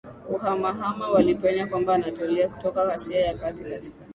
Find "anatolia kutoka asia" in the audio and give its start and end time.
1.95-3.19